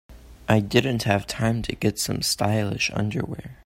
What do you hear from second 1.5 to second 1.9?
to